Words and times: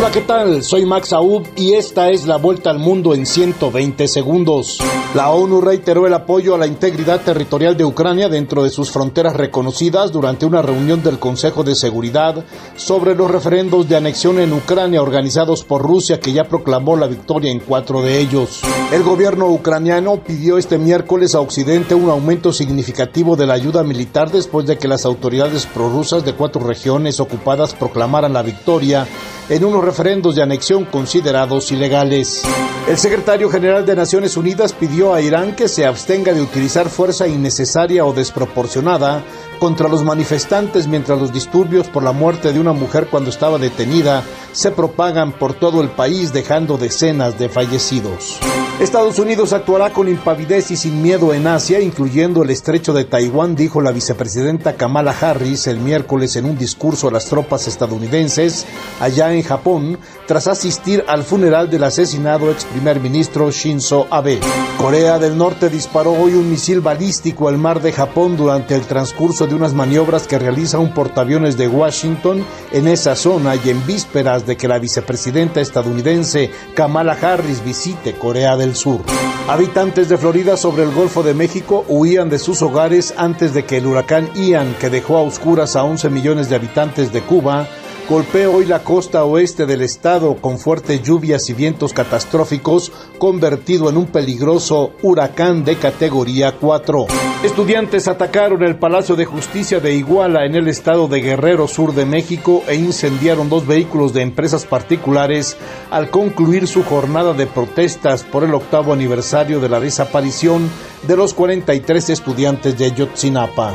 Hola, 0.00 0.12
¿qué 0.12 0.22
tal? 0.22 0.62
Soy 0.62 0.86
Max 0.86 1.12
Aub 1.12 1.46
y 1.56 1.74
esta 1.74 2.08
es 2.08 2.26
la 2.26 2.36
vuelta 2.36 2.70
al 2.70 2.78
mundo 2.78 3.12
en 3.12 3.26
120 3.26 4.08
segundos. 4.08 4.78
La 5.14 5.28
ONU 5.28 5.60
reiteró 5.60 6.06
el 6.06 6.14
apoyo 6.14 6.54
a 6.54 6.58
la 6.58 6.66
integridad 6.66 7.20
territorial 7.20 7.76
de 7.76 7.84
Ucrania 7.84 8.30
dentro 8.30 8.62
de 8.62 8.70
sus 8.70 8.90
fronteras 8.90 9.36
reconocidas 9.36 10.10
durante 10.10 10.46
una 10.46 10.62
reunión 10.62 11.02
del 11.02 11.18
Consejo 11.18 11.64
de 11.64 11.74
Seguridad 11.74 12.42
sobre 12.76 13.14
los 13.14 13.30
referendos 13.30 13.90
de 13.90 13.96
anexión 13.96 14.38
en 14.38 14.54
Ucrania 14.54 15.02
organizados 15.02 15.64
por 15.64 15.82
Rusia 15.82 16.18
que 16.18 16.32
ya 16.32 16.44
proclamó 16.44 16.96
la 16.96 17.06
victoria 17.06 17.52
en 17.52 17.60
cuatro 17.60 18.00
de 18.00 18.20
ellos. 18.20 18.62
El 18.92 19.02
gobierno 19.02 19.48
ucraniano 19.48 20.24
pidió 20.24 20.56
este 20.56 20.78
miércoles 20.78 21.34
a 21.34 21.40
Occidente 21.40 21.94
un 21.94 22.08
aumento 22.08 22.54
significativo 22.54 23.36
de 23.36 23.46
la 23.46 23.52
ayuda 23.52 23.82
militar 23.82 24.30
después 24.30 24.64
de 24.64 24.78
que 24.78 24.88
las 24.88 25.04
autoridades 25.04 25.66
prorrusas 25.66 26.24
de 26.24 26.32
cuatro 26.32 26.66
regiones 26.66 27.20
ocupadas 27.20 27.74
proclamaran 27.74 28.32
la 28.32 28.40
victoria 28.40 29.06
en 29.50 29.64
unos 29.64 29.84
referendos 29.84 30.36
de 30.36 30.42
anexión 30.42 30.84
considerados 30.84 31.72
ilegales. 31.72 32.42
El 32.88 32.96
secretario 32.96 33.50
general 33.50 33.84
de 33.84 33.96
Naciones 33.96 34.36
Unidas 34.36 34.72
pidió 34.72 35.12
a 35.12 35.20
Irán 35.20 35.56
que 35.56 35.68
se 35.68 35.84
abstenga 35.84 36.32
de 36.32 36.40
utilizar 36.40 36.88
fuerza 36.88 37.26
innecesaria 37.26 38.06
o 38.06 38.12
desproporcionada 38.12 39.24
contra 39.58 39.88
los 39.88 40.04
manifestantes 40.04 40.86
mientras 40.86 41.18
los 41.18 41.32
disturbios 41.32 41.88
por 41.88 42.04
la 42.04 42.12
muerte 42.12 42.52
de 42.52 42.60
una 42.60 42.72
mujer 42.72 43.08
cuando 43.10 43.28
estaba 43.28 43.58
detenida 43.58 44.22
se 44.52 44.70
propagan 44.70 45.32
por 45.32 45.54
todo 45.54 45.82
el 45.82 45.90
país 45.90 46.32
dejando 46.32 46.78
decenas 46.78 47.36
de 47.38 47.48
fallecidos. 47.48 48.38
Estados 48.80 49.18
Unidos 49.18 49.52
actuará 49.52 49.90
con 49.90 50.08
impavidez 50.08 50.70
y 50.70 50.76
sin 50.76 51.02
miedo 51.02 51.34
en 51.34 51.46
Asia, 51.46 51.80
incluyendo 51.80 52.42
el 52.42 52.48
estrecho 52.48 52.94
de 52.94 53.04
Taiwán, 53.04 53.54
dijo 53.54 53.82
la 53.82 53.92
vicepresidenta 53.92 54.76
Kamala 54.76 55.14
Harris 55.20 55.66
el 55.66 55.78
miércoles 55.78 56.34
en 56.36 56.46
un 56.46 56.56
discurso 56.56 57.08
a 57.08 57.10
las 57.10 57.26
tropas 57.26 57.68
estadounidenses 57.68 58.64
allá 58.98 59.34
en 59.34 59.42
Japón, 59.42 59.98
tras 60.26 60.46
asistir 60.46 61.04
al 61.08 61.24
funeral 61.24 61.68
del 61.68 61.84
asesinado 61.84 62.50
ex 62.50 62.64
primer 62.64 63.00
ministro 63.00 63.50
Shinzo 63.50 64.06
Abe. 64.10 64.40
Corea 64.78 65.18
del 65.18 65.36
Norte 65.36 65.68
disparó 65.68 66.12
hoy 66.12 66.32
un 66.32 66.48
misil 66.48 66.80
balístico 66.80 67.48
al 67.48 67.58
mar 67.58 67.82
de 67.82 67.92
Japón 67.92 68.38
durante 68.38 68.74
el 68.74 68.86
transcurso 68.86 69.46
de 69.46 69.56
unas 69.56 69.74
maniobras 69.74 70.26
que 70.26 70.38
realiza 70.38 70.78
un 70.78 70.94
portaaviones 70.94 71.58
de 71.58 71.68
Washington 71.68 72.42
en 72.72 72.88
esa 72.88 73.14
zona 73.14 73.56
y 73.56 73.68
en 73.68 73.86
vísperas 73.86 74.46
de 74.46 74.56
que 74.56 74.68
la 74.68 74.78
vicepresidenta 74.78 75.60
estadounidense 75.60 76.50
Kamala 76.74 77.12
Harris 77.20 77.62
visite 77.62 78.14
Corea 78.14 78.56
del 78.56 78.69
Sur. 78.74 79.00
Habitantes 79.48 80.08
de 80.08 80.16
Florida 80.16 80.56
sobre 80.56 80.84
el 80.84 80.92
Golfo 80.92 81.22
de 81.22 81.34
México 81.34 81.84
huían 81.88 82.30
de 82.30 82.38
sus 82.38 82.62
hogares 82.62 83.14
antes 83.16 83.52
de 83.54 83.64
que 83.64 83.78
el 83.78 83.86
huracán 83.86 84.30
Ian, 84.34 84.74
que 84.80 84.90
dejó 84.90 85.16
a 85.16 85.22
oscuras 85.22 85.76
a 85.76 85.84
11 85.84 86.10
millones 86.10 86.48
de 86.48 86.56
habitantes 86.56 87.12
de 87.12 87.22
Cuba, 87.22 87.66
golpea 88.08 88.48
hoy 88.48 88.66
la 88.66 88.84
costa 88.84 89.24
oeste 89.24 89.66
del 89.66 89.82
estado 89.82 90.36
con 90.36 90.58
fuertes 90.58 91.02
lluvias 91.02 91.48
y 91.50 91.54
vientos 91.54 91.92
catastróficos, 91.92 92.92
convertido 93.18 93.88
en 93.88 93.96
un 93.96 94.06
peligroso 94.06 94.92
huracán 95.02 95.64
de 95.64 95.76
categoría 95.76 96.56
4. 96.58 97.06
Estudiantes 97.42 98.06
atacaron 98.06 98.62
el 98.62 98.76
Palacio 98.76 99.16
de 99.16 99.24
Justicia 99.24 99.80
de 99.80 99.94
Iguala 99.94 100.44
en 100.44 100.54
el 100.54 100.68
estado 100.68 101.08
de 101.08 101.22
Guerrero 101.22 101.68
Sur 101.68 101.94
de 101.94 102.04
México 102.04 102.62
e 102.68 102.74
incendiaron 102.74 103.48
dos 103.48 103.66
vehículos 103.66 104.12
de 104.12 104.20
empresas 104.20 104.66
particulares 104.66 105.56
al 105.90 106.10
concluir 106.10 106.68
su 106.68 106.84
jornada 106.84 107.32
de 107.32 107.46
protestas 107.46 108.24
por 108.24 108.44
el 108.44 108.52
octavo 108.52 108.92
aniversario 108.92 109.58
de 109.58 109.70
la 109.70 109.80
desaparición 109.80 110.68
de 111.08 111.16
los 111.16 111.32
43 111.32 112.10
estudiantes 112.10 112.76
de 112.76 112.92
Yotzinapa. 112.92 113.74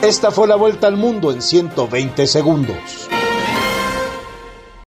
Esta 0.00 0.30
fue 0.30 0.48
la 0.48 0.56
vuelta 0.56 0.86
al 0.86 0.96
mundo 0.96 1.32
en 1.32 1.42
120 1.42 2.26
segundos. 2.26 3.11